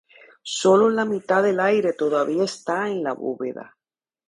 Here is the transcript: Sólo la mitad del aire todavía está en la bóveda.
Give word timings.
Sólo 0.61 0.89
la 0.89 1.05
mitad 1.05 1.43
del 1.43 1.59
aire 1.59 1.93
todavía 1.93 2.43
está 2.43 2.87
en 2.89 3.03
la 3.03 3.13
bóveda. 3.13 3.77